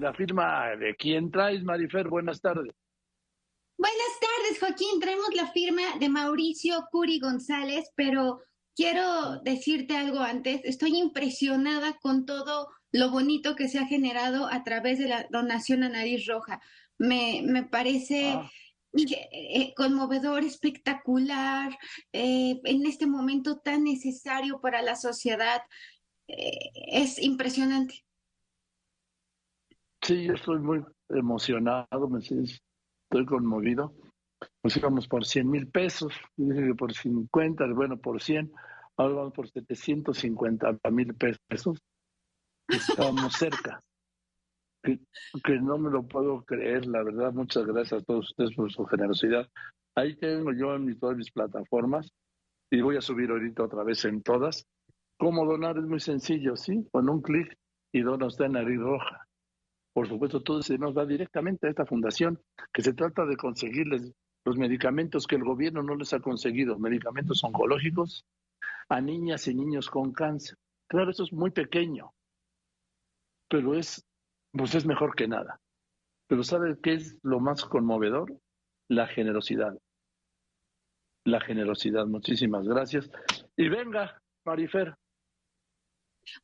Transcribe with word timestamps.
la 0.00 0.14
firma 0.14 0.76
de 0.76 0.96
quién 0.96 1.30
traes, 1.30 1.62
Marifer. 1.62 2.08
Buenas 2.08 2.40
tardes. 2.40 2.74
Buenas 3.76 4.20
tardes, 4.20 4.58
Joaquín. 4.58 5.00
Traemos 5.00 5.34
la 5.34 5.52
firma 5.52 5.82
de 5.98 6.08
Mauricio 6.08 6.86
Curi 6.90 7.18
González, 7.20 7.90
pero 7.94 8.40
quiero 8.74 9.40
decirte 9.42 9.96
algo 9.96 10.20
antes. 10.20 10.62
Estoy 10.64 10.96
impresionada 10.96 11.98
con 12.00 12.24
todo 12.24 12.68
lo 12.92 13.10
bonito 13.10 13.56
que 13.56 13.68
se 13.68 13.78
ha 13.78 13.86
generado 13.86 14.48
a 14.50 14.64
través 14.64 14.98
de 14.98 15.08
la 15.08 15.26
donación 15.30 15.82
a 15.82 15.88
Nariz 15.90 16.26
Roja. 16.26 16.60
Me, 16.98 17.42
me 17.44 17.62
parece 17.62 18.32
ah. 18.32 18.50
eh, 18.94 19.72
conmovedor, 19.74 20.44
espectacular, 20.44 21.76
eh, 22.12 22.60
en 22.64 22.86
este 22.86 23.06
momento 23.06 23.58
tan 23.60 23.84
necesario 23.84 24.60
para 24.60 24.82
la 24.82 24.96
sociedad. 24.96 25.62
Eh, 26.26 26.70
es 26.92 27.18
impresionante. 27.18 28.04
Sí, 30.02 30.24
yo 30.24 30.34
estoy 30.34 30.58
muy 30.58 30.84
emocionado, 31.10 32.08
me 32.08 32.20
estoy 32.20 33.26
conmovido. 33.26 33.94
Pues 34.62 34.76
íbamos 34.76 35.06
por 35.06 35.26
100 35.26 35.50
mil 35.50 35.68
pesos, 35.68 36.14
que 36.36 36.74
por 36.74 36.94
50, 36.94 37.66
bueno, 37.74 37.98
por 37.98 38.22
100, 38.22 38.50
ahora 38.96 39.14
vamos 39.14 39.32
por 39.34 39.48
750 39.50 40.78
mil 40.90 41.14
pesos. 41.14 41.78
Estábamos 42.68 43.34
cerca. 43.34 43.82
Que, 44.82 44.98
no 45.60 45.76
me 45.76 45.90
lo 45.90 46.06
puedo 46.08 46.42
creer, 46.44 46.86
la 46.86 47.02
verdad. 47.02 47.32
Muchas 47.32 47.66
gracias 47.66 48.00
a 48.00 48.04
todos 48.04 48.30
ustedes 48.30 48.54
por 48.54 48.72
su 48.72 48.86
generosidad. 48.86 49.46
Ahí 49.94 50.16
tengo 50.16 50.52
yo 50.52 50.74
en 50.74 50.98
todas 50.98 51.16
mis 51.16 51.30
plataformas 51.30 52.10
y 52.70 52.80
voy 52.80 52.96
a 52.96 53.02
subir 53.02 53.30
ahorita 53.30 53.64
otra 53.64 53.82
vez 53.82 54.04
en 54.06 54.22
todas. 54.22 54.64
Cómo 55.18 55.44
donar 55.44 55.76
es 55.76 55.84
muy 55.84 56.00
sencillo, 56.00 56.56
¿sí? 56.56 56.88
Con 56.90 57.10
un 57.10 57.20
clic 57.20 57.54
y 57.92 58.00
dona 58.00 58.26
usted 58.26 58.46
en 58.46 58.52
nariz 58.52 58.78
roja. 58.78 59.19
Por 59.92 60.08
supuesto, 60.08 60.42
todo 60.42 60.62
se 60.62 60.78
nos 60.78 60.96
va 60.96 61.04
directamente 61.04 61.66
a 61.66 61.70
esta 61.70 61.86
fundación, 61.86 62.40
que 62.72 62.82
se 62.82 62.92
trata 62.92 63.24
de 63.26 63.36
conseguirles 63.36 64.12
los 64.44 64.56
medicamentos 64.56 65.26
que 65.26 65.36
el 65.36 65.44
gobierno 65.44 65.82
no 65.82 65.96
les 65.96 66.12
ha 66.12 66.20
conseguido, 66.20 66.78
medicamentos 66.78 67.42
oncológicos 67.44 68.24
a 68.88 69.00
niñas 69.00 69.46
y 69.48 69.54
niños 69.54 69.90
con 69.90 70.12
cáncer. 70.12 70.56
Claro, 70.88 71.10
eso 71.10 71.24
es 71.24 71.32
muy 71.32 71.50
pequeño, 71.50 72.12
pero 73.48 73.74
es, 73.74 74.04
pues 74.52 74.74
es 74.74 74.86
mejor 74.86 75.14
que 75.14 75.28
nada. 75.28 75.60
Pero 76.26 76.42
¿sabe 76.44 76.78
qué 76.80 76.94
es 76.94 77.18
lo 77.22 77.40
más 77.40 77.64
conmovedor? 77.64 78.40
La 78.88 79.06
generosidad. 79.06 79.76
La 81.24 81.40
generosidad. 81.40 82.06
Muchísimas 82.06 82.66
gracias. 82.66 83.10
Y 83.56 83.68
venga, 83.68 84.20
Marifer, 84.44 84.94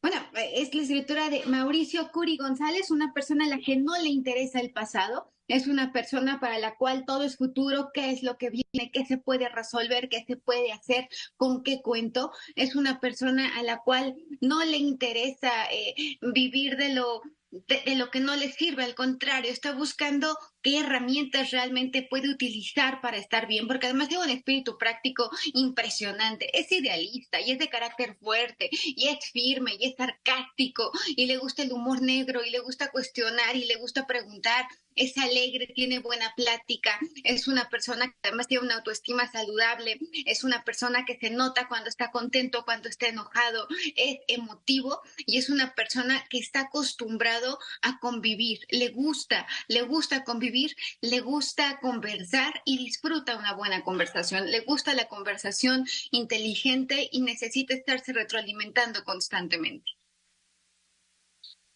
bueno, 0.03 0.17
es 0.37 0.75
la 0.75 0.83
escritura 0.83 1.31
de 1.31 1.45
Mauricio 1.47 2.11
Curi 2.13 2.37
González, 2.37 2.91
una 2.91 3.13
persona 3.13 3.47
a 3.47 3.49
la 3.49 3.59
que 3.59 3.77
no 3.77 3.97
le 3.99 4.09
interesa 4.09 4.61
el 4.61 4.73
pasado, 4.73 5.33
es 5.49 5.67
una 5.69 5.93
persona 5.93 6.41
para 6.41 6.59
la 6.59 6.77
cual 6.77 7.05
todo 7.07 7.23
es 7.23 7.37
futuro, 7.37 7.91
qué 7.95 8.11
es 8.11 8.23
lo 8.23 8.37
que 8.37 8.51
viene, 8.51 8.91
qué 8.93 9.05
se 9.07 9.17
puede 9.17 9.49
resolver, 9.49 10.09
qué 10.09 10.25
se 10.27 10.37
puede 10.37 10.73
hacer, 10.73 11.09
con 11.37 11.63
qué 11.63 11.83
cuento. 11.83 12.33
Es 12.57 12.75
una 12.75 12.99
persona 12.99 13.57
a 13.57 13.63
la 13.63 13.79
cual 13.79 14.17
no 14.41 14.65
le 14.65 14.77
interesa 14.77 15.51
eh, 15.71 15.95
vivir 16.21 16.77
de 16.77 16.95
lo 16.95 17.23
de, 17.51 17.95
lo 17.95 18.11
que 18.11 18.21
no 18.21 18.37
le 18.37 18.51
sirve, 18.51 18.85
al 18.85 18.95
contrario, 18.95 19.51
está 19.51 19.73
buscando 19.73 20.37
qué 20.67 20.81
herramientas 20.81 21.53
realmente 21.53 22.03
puede 22.03 22.29
utilizar 22.29 23.01
para 23.01 23.19
estar 23.19 23.47
bien, 23.47 23.69
porque 23.69 23.87
además 23.87 24.09
tiene 24.09 24.25
un 24.25 24.31
espíritu 24.31 24.79
práctico 24.79 25.31
impresionante, 25.55 26.51
es 26.59 26.73
idealista 26.73 27.41
y 27.41 27.53
es 27.53 27.61
de 27.61 27.69
carácter 27.69 28.17
fuerte 28.17 28.69
y 28.73 29.07
es 29.07 29.31
firme 29.31 29.77
y 29.79 29.87
es 29.87 29.95
sarcástico 29.97 30.91
y 31.15 31.27
le 31.27 31.37
gusta 31.37 31.63
el 31.63 31.73
humor 31.73 32.03
negro 32.03 32.45
y 32.45 32.51
le 32.51 32.59
gusta 32.59 32.91
cuestionar 32.91 33.55
y 33.55 33.67
le 33.67 33.77
gusta 33.77 34.09
preguntar. 34.09 34.67
Es 34.97 35.19
alegre, 35.19 35.67
tiene 35.75 35.99
buena 35.99 36.33
plática, 36.37 36.99
es 37.23 37.49
una 37.49 37.69
persona 37.69 38.07
que 38.09 38.17
además 38.29 38.49
tiene 38.49 38.65
una 38.65 38.77
autoestima 38.77 39.31
saludable, 39.31 40.01
es 40.25 40.43
una 40.43 40.65
persona 40.65 41.05
que 41.05 41.19
se 41.19 41.29
nota 41.29 41.69
cuando 41.69 41.91
está 41.91 42.11
contento, 42.11 42.65
cuando 42.65 42.89
está 42.89 43.07
enojado, 43.07 43.69
es 43.95 44.21
emotivo 44.27 45.03
y 45.19 45.37
es 45.37 45.51
una 45.51 45.75
persona 45.75 46.25
que 46.31 46.39
está 46.39 46.61
acostumbrado 46.61 47.59
a 47.83 47.99
convivir, 47.99 48.61
le 48.71 48.89
gusta, 48.89 49.47
le 49.69 49.83
gusta 49.83 50.25
convivir, 50.25 50.56
le 51.01 51.21
gusta 51.21 51.79
conversar 51.81 52.63
y 52.65 52.79
disfruta 52.79 53.37
una 53.37 53.55
buena 53.55 53.83
conversación, 53.83 54.51
le 54.51 54.61
gusta 54.61 54.95
la 54.95 55.09
conversación 55.09 55.87
inteligente 56.11 57.09
y 57.11 57.21
necesita 57.21 57.75
estarse 57.75 58.13
retroalimentando 58.13 59.05
constantemente. 59.05 59.91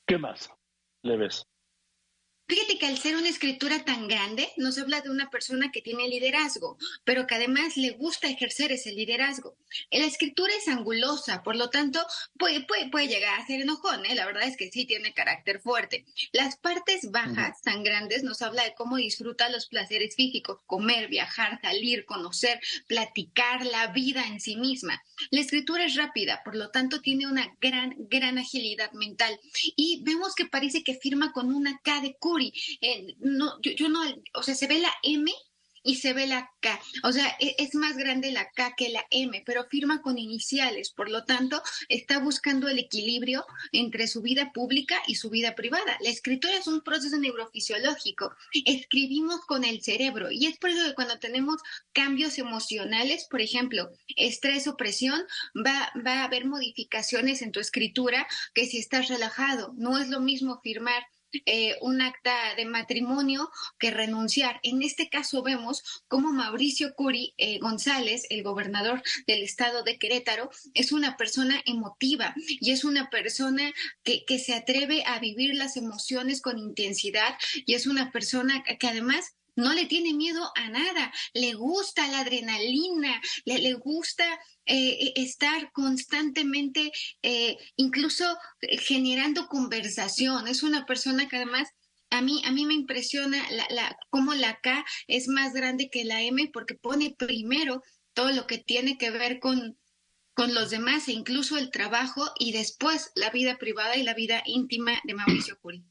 ¿Qué 0.07 0.19
más 0.19 0.51
le 1.03 1.17
ves? 1.17 1.50
Fíjate 2.51 2.79
que 2.79 2.87
al 2.87 2.99
ser 2.99 3.15
una 3.15 3.29
escritura 3.29 3.85
tan 3.85 4.09
grande, 4.09 4.49
nos 4.57 4.77
habla 4.77 5.01
de 5.03 5.09
una 5.09 5.31
persona 5.31 5.71
que 5.71 5.83
tiene 5.83 6.09
liderazgo, 6.09 6.79
pero 7.05 7.25
que 7.29 7.37
además 7.37 7.77
le 7.77 7.91
gusta 7.91 8.27
ejercer 8.27 8.73
ese 8.73 8.91
liderazgo. 8.91 9.57
La 9.93 10.05
escritura 10.05 10.53
es 10.59 10.67
angulosa, 10.67 11.45
por 11.45 11.55
lo 11.55 11.71
tanto, 11.71 12.05
puede, 12.37 12.63
puede, 12.63 13.07
llegar 13.07 13.39
a 13.39 13.47
ser 13.47 13.61
enojón, 13.61 14.05
¿eh? 14.05 14.17
la 14.17 14.27
verdad 14.27 14.49
es 14.49 14.57
que 14.57 14.69
sí 14.69 14.85
tiene 14.85 15.15
carácter 15.15 15.61
fuerte. 15.61 16.05
Las 16.33 16.57
partes 16.57 17.13
bajas, 17.13 17.63
tan 17.63 17.85
grandes, 17.85 18.25
nos 18.25 18.43
habla 18.43 18.65
de 18.65 18.75
cómo 18.75 18.97
disfruta 18.97 19.49
los 19.49 19.67
placeres 19.67 20.17
físicos, 20.17 20.59
comer, 20.67 21.07
viajar, 21.07 21.61
salir, 21.63 22.05
conocer, 22.05 22.61
platicar 22.89 23.65
la 23.65 23.93
vida 23.93 24.27
en 24.27 24.41
sí 24.41 24.57
misma. 24.57 25.01
La 25.31 25.41
escritura 25.41 25.85
es 25.85 25.95
rápida, 25.95 26.43
por 26.45 26.57
lo 26.57 26.71
tanto, 26.71 27.01
tiene 27.01 27.29
una 27.29 27.57
gran, 27.61 27.95
gran 27.97 28.39
agilidad 28.39 28.91
mental. 28.91 29.39
Y 29.77 30.03
vemos 30.03 30.35
que 30.35 30.47
parece 30.47 30.83
que 30.83 30.99
firma 30.99 31.31
con 31.31 31.55
una 31.55 31.79
K 31.85 32.01
de 32.01 32.17
cura 32.17 32.40
eh, 32.41 33.17
no, 33.21 33.61
yo, 33.63 33.89
no, 33.89 34.01
o 34.35 34.43
sea, 34.43 34.55
se 34.55 34.67
ve 34.67 34.79
la 34.79 34.93
M 35.03 35.31
y 35.83 35.97
se 35.97 36.13
ve 36.13 36.27
la 36.27 36.51
K. 36.61 36.81
O 37.05 37.13
sea, 37.13 37.37
e, 37.41 37.57
es 37.59 37.75
más 37.75 37.97
grande 37.97 38.31
la 38.33 38.51
K 38.51 38.75
que 38.77 38.91
la 38.91 39.07
M, 39.11 39.43
pero 39.47 39.65
firma 39.65 40.03
con 40.03 40.19
iniciales. 40.19 40.91
Por 40.91 41.11
lo 41.11 41.25
tanto, 41.25 41.63
está 41.89 42.19
buscando 42.19 42.69
el 42.69 42.79
equilibrio 42.79 43.47
entre 43.73 44.07
su 44.07 44.23
vida 44.23 44.53
pública 44.53 45.03
y 45.07 45.15
su 45.15 45.31
vida 45.31 45.55
privada. 45.55 45.97
La 46.01 46.11
escritura 46.11 46.57
es 46.57 46.67
un 46.67 46.83
proceso 46.83 47.19
neurofisiológico. 47.19 48.35
Escribimos 48.67 49.41
con 49.47 49.65
el 49.65 49.83
cerebro 49.83 50.31
y 50.31 50.47
es 50.47 50.59
por 50.59 50.71
eso 50.71 50.87
que 50.87 50.95
cuando 50.95 51.19
tenemos 51.19 51.61
cambios 51.93 52.39
emocionales, 52.39 53.27
por 53.31 53.41
ejemplo, 53.41 53.91
estrés 54.17 54.67
o 54.67 54.77
presión, 54.77 55.21
va, 55.57 55.93
va 56.07 56.21
a 56.21 56.25
haber 56.25 56.45
modificaciones 56.47 57.43
en 57.43 57.53
tu 57.53 57.61
escritura 57.61 58.27
que 58.55 58.67
si 58.67 58.79
estás 58.79 59.09
relajado. 59.09 59.73
No 59.77 59.99
es 59.99 60.09
lo 60.09 60.21
mismo 60.21 60.61
firmar 60.63 61.03
eh, 61.47 61.77
un 61.81 62.01
acta 62.01 62.55
de 62.57 62.65
matrimonio 62.65 63.51
que 63.79 63.91
renunciar. 63.91 64.61
En 64.63 64.83
este 64.83 65.09
caso 65.09 65.43
vemos 65.43 66.03
cómo 66.09 66.33
Mauricio 66.33 66.95
Curi 66.95 67.35
eh, 67.39 67.59
González, 67.59 68.27
el 68.31 68.43
gobernador 68.43 69.03
del 69.27 69.43
estado 69.43 69.83
de 69.83 69.99
Querétaro, 69.99 70.51
es 70.75 70.93
una 70.93 71.17
persona 71.17 71.61
emotiva 71.67 72.35
y 72.37 72.73
es 72.73 72.85
una 72.85 73.11
persona 73.11 73.73
que, 74.03 74.25
que 74.25 74.39
se 74.39 74.55
atreve 74.55 75.05
a 75.07 75.19
vivir 75.19 75.55
las 75.55 75.77
emociones 75.77 76.41
con 76.41 76.59
intensidad 76.59 77.37
y 77.55 77.75
es 77.75 77.87
una 77.87 78.11
persona 78.11 78.63
que 78.63 78.87
además 78.87 79.35
no 79.61 79.73
le 79.73 79.87
tiene 79.87 80.13
miedo 80.15 80.51
a 80.57 80.69
nada, 80.69 81.13
le 81.35 81.55
gusta 81.55 82.07
la 82.09 82.21
adrenalina, 82.21 83.21
le, 83.45 83.59
le 83.59 83.75
gusta 83.75 84.25
eh, 84.67 85.13
estar 85.17 85.71
constantemente, 85.73 86.93
eh, 87.23 87.59
incluso 87.77 88.25
generando 88.61 89.47
conversación. 89.47 90.49
Es 90.49 90.63
una 90.63 90.87
persona 90.87 91.29
que 91.29 91.37
además 91.37 91.69
a 92.11 92.23
mí, 92.23 92.43
a 92.45 92.51
mí 92.51 92.67
me 92.67 92.75
impresiona 92.75 93.39
la, 93.51 93.67
la, 93.71 93.97
cómo 94.11 94.35
la 94.35 94.61
K 94.61 94.85
es 95.07 95.29
más 95.29 95.53
grande 95.53 95.91
que 95.91 96.05
la 96.05 96.23
M 96.23 96.51
porque 96.53 96.75
pone 96.75 97.15
primero 97.17 97.83
todo 98.15 98.31
lo 98.33 98.47
que 98.47 98.59
tiene 98.59 98.99
que 98.99 99.11
ver 99.11 99.39
con, 99.39 99.79
con 100.35 100.55
los 100.55 100.71
demás 100.71 101.09
e 101.09 101.13
incluso 101.13 101.57
el 101.57 101.71
trabajo 101.71 102.31
y 102.39 102.53
después 102.53 103.13
la 103.15 103.31
vida 103.31 103.59
privada 103.59 103.97
y 103.97 104.03
la 104.03 104.15
vida 104.15 104.43
íntima 104.45 105.01
de 105.05 105.15
Mauricio 105.15 105.59
Curi 105.61 105.85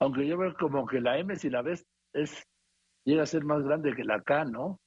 aunque 0.00 0.26
yo 0.26 0.38
veo 0.38 0.54
como 0.58 0.86
que 0.86 1.00
la 1.00 1.18
M, 1.18 1.36
si 1.36 1.50
la 1.50 1.62
ves, 1.62 1.86
es 2.12 2.46
llega 3.04 3.22
a 3.22 3.26
ser 3.26 3.44
más 3.44 3.62
grande 3.62 3.94
que 3.94 4.04
la 4.04 4.22
K, 4.22 4.44
¿no? 4.46 4.80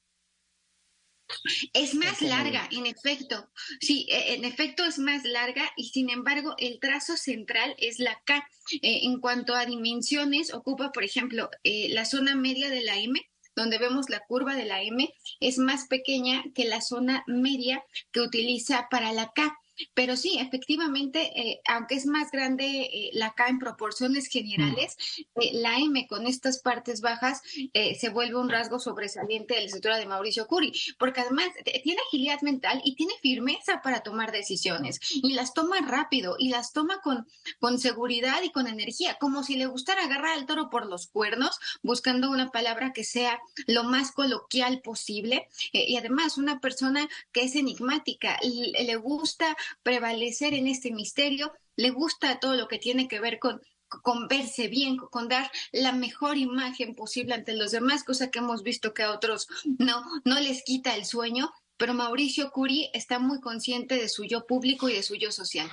Es 1.72 1.94
más 1.94 2.20
larga, 2.20 2.68
en 2.70 2.86
efecto. 2.86 3.50
Sí, 3.80 4.06
e, 4.10 4.34
en 4.34 4.44
efecto 4.44 4.84
es 4.84 4.98
más 4.98 5.24
larga 5.24 5.70
y 5.76 5.88
sin 5.88 6.10
embargo 6.10 6.54
el 6.58 6.78
trazo 6.80 7.16
central 7.16 7.74
es 7.78 7.98
la 7.98 8.20
K. 8.24 8.46
Eh, 8.82 9.00
en 9.04 9.20
cuanto 9.20 9.54
a 9.54 9.64
dimensiones, 9.66 10.52
ocupa, 10.52 10.92
por 10.92 11.02
ejemplo, 11.02 11.50
eh, 11.62 11.88
la 11.90 12.04
zona 12.04 12.36
media 12.36 12.68
de 12.68 12.82
la 12.82 12.98
M, 12.98 13.18
donde 13.56 13.78
vemos 13.78 14.10
la 14.10 14.20
curva 14.20 14.54
de 14.54 14.66
la 14.66 14.82
M, 14.82 15.12
es 15.40 15.58
más 15.58 15.86
pequeña 15.86 16.44
que 16.54 16.66
la 16.66 16.80
zona 16.80 17.24
media 17.26 17.84
que 18.12 18.20
utiliza 18.20 18.88
para 18.90 19.12
la 19.12 19.32
K. 19.34 19.56
Pero 19.94 20.16
sí, 20.16 20.38
efectivamente, 20.38 21.32
eh, 21.34 21.60
aunque 21.66 21.96
es 21.96 22.06
más 22.06 22.30
grande 22.30 22.64
eh, 22.64 23.10
la 23.12 23.34
K 23.34 23.48
en 23.48 23.58
proporciones 23.58 24.26
generales, 24.26 24.96
mm. 25.18 25.40
eh, 25.40 25.50
la 25.54 25.78
M 25.78 26.06
con 26.06 26.26
estas 26.26 26.58
partes 26.60 27.00
bajas 27.00 27.42
se 27.44 28.08
vuelve 28.08 28.36
un 28.36 28.48
rasgo 28.48 28.78
sobresaliente 28.78 29.54
de 29.54 29.60
la 29.60 29.66
escritura 29.66 29.98
de 29.98 30.06
Mauricio 30.06 30.46
Curi, 30.46 30.72
porque 30.98 31.20
además 31.20 31.48
tiene 31.82 32.00
agilidad 32.06 32.40
mental 32.42 32.80
y 32.84 32.94
tiene 32.94 33.14
firmeza 33.20 33.80
para 33.82 34.00
tomar 34.00 34.32
decisiones 34.32 35.00
y 35.10 35.32
las 35.32 35.54
toma 35.54 35.80
rápido 35.80 36.36
y 36.38 36.48
las 36.48 36.72
toma 36.72 37.00
con, 37.00 37.26
con 37.58 37.78
seguridad 37.78 38.42
y 38.42 38.50
con 38.50 38.66
energía, 38.66 39.16
como 39.18 39.42
si 39.42 39.56
le 39.56 39.66
gustara 39.66 40.04
agarrar 40.04 40.38
al 40.38 40.46
toro 40.46 40.70
por 40.70 40.86
los 40.86 41.06
cuernos, 41.06 41.58
buscando 41.82 42.30
una 42.30 42.50
palabra 42.50 42.92
que 42.92 43.04
sea 43.04 43.40
lo 43.66 43.84
más 43.84 44.12
coloquial 44.12 44.80
posible 44.80 45.48
y 45.72 45.96
además 45.96 46.38
una 46.38 46.60
persona 46.60 47.08
que 47.32 47.42
es 47.42 47.56
enigmática, 47.56 48.38
le 48.42 48.96
gusta 48.96 49.56
prevalecer 49.82 50.54
en 50.54 50.66
este 50.66 50.92
misterio, 50.92 51.52
le 51.76 51.90
gusta 51.90 52.40
todo 52.40 52.54
lo 52.54 52.68
que 52.68 52.78
tiene 52.78 53.08
que 53.08 53.20
ver 53.20 53.38
con, 53.38 53.60
con 54.02 54.28
verse 54.28 54.68
bien, 54.68 54.96
con 54.96 55.28
dar 55.28 55.50
la 55.72 55.92
mejor 55.92 56.36
imagen 56.36 56.94
posible 56.94 57.34
ante 57.34 57.54
los 57.56 57.72
demás, 57.72 58.04
cosa 58.04 58.30
que 58.30 58.38
hemos 58.38 58.62
visto 58.62 58.94
que 58.94 59.02
a 59.02 59.12
otros 59.12 59.48
no, 59.78 60.04
no 60.24 60.40
les 60.40 60.62
quita 60.62 60.94
el 60.94 61.04
sueño, 61.04 61.52
pero 61.76 61.94
Mauricio 61.94 62.50
Curi 62.50 62.90
está 62.92 63.18
muy 63.18 63.40
consciente 63.40 63.96
de 63.96 64.08
su 64.08 64.24
yo 64.24 64.46
público 64.46 64.88
y 64.88 64.94
de 64.94 65.02
su 65.02 65.16
yo 65.16 65.32
social. 65.32 65.70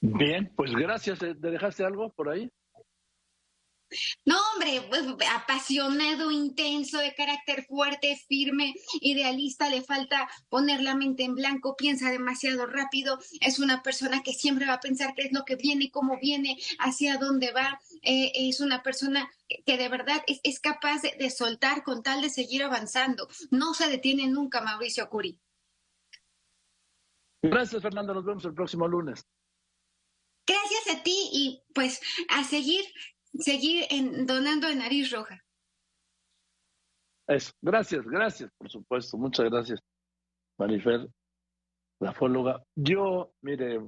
Bien, 0.00 0.50
pues 0.56 0.72
gracias. 0.72 1.18
¿Te 1.18 1.34
dejaste 1.34 1.84
algo 1.84 2.10
por 2.10 2.30
ahí? 2.30 2.50
No, 4.24 4.36
hombre, 4.52 4.82
pues, 4.88 5.04
apasionado, 5.34 6.30
intenso, 6.30 6.98
de 6.98 7.14
carácter 7.14 7.64
fuerte, 7.66 8.16
firme, 8.28 8.74
idealista, 9.00 9.68
le 9.68 9.82
falta 9.82 10.28
poner 10.48 10.80
la 10.80 10.94
mente 10.94 11.24
en 11.24 11.34
blanco, 11.34 11.76
piensa 11.76 12.10
demasiado 12.10 12.66
rápido, 12.66 13.18
es 13.40 13.58
una 13.58 13.82
persona 13.82 14.22
que 14.22 14.32
siempre 14.32 14.66
va 14.66 14.74
a 14.74 14.80
pensar 14.80 15.14
qué 15.14 15.22
es 15.22 15.32
lo 15.32 15.44
que 15.44 15.56
viene, 15.56 15.90
cómo 15.90 16.18
viene, 16.20 16.58
hacia 16.78 17.18
dónde 17.18 17.52
va, 17.52 17.80
eh, 18.02 18.32
es 18.34 18.60
una 18.60 18.82
persona 18.82 19.30
que 19.66 19.76
de 19.76 19.88
verdad 19.88 20.22
es, 20.26 20.60
capaz 20.60 21.02
de, 21.02 21.16
de, 21.18 21.30
soltar 21.30 21.82
con 21.82 22.02
tal 22.02 22.22
de 22.22 22.30
seguir 22.30 22.62
avanzando. 22.62 23.28
No 23.50 23.74
se 23.74 23.88
detiene 23.88 24.28
nunca 24.28 24.60
Mauricio 24.60 25.08
Curi. 25.08 25.40
Gracias, 27.42 27.82
Fernando. 27.82 28.14
Nos 28.14 28.24
vemos 28.24 28.44
el 28.44 28.54
próximo 28.54 28.86
lunes. 28.86 29.26
Gracias 30.46 30.98
a 30.98 31.02
ti 31.02 31.16
y 31.32 31.62
pues 31.74 32.00
a 32.28 32.44
seguir 32.44 32.84
seguir 33.38 33.84
en, 33.90 34.26
donando 34.26 34.68
en 34.68 34.78
nariz 34.78 35.10
roja. 35.10 35.40
Eso, 37.26 37.52
gracias, 37.62 38.04
gracias, 38.04 38.50
por 38.58 38.68
supuesto, 38.68 39.16
muchas 39.16 39.48
gracias, 39.48 39.80
Marifer, 40.58 41.08
la 42.00 42.12
fóloga. 42.12 42.62
Yo, 42.74 43.32
mire, 43.42 43.78